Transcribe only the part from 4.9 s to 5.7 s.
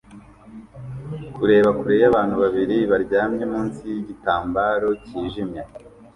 cyijimye